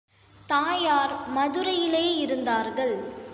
தாயார் 0.47 1.13
மதுரையிலே 1.35 2.17
இருந்தார்கள். 2.17 2.95